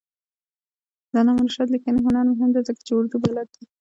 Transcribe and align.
د 1.11 1.13
علامه 1.21 1.41
رشاد 1.47 1.69
لیکنی 1.73 1.99
هنر 2.05 2.23
مهم 2.33 2.49
دی 2.53 2.61
ځکه 2.67 2.81
چې 2.85 2.91
اردو 2.95 3.17
بلد 3.25 3.47
دی. 3.55 3.63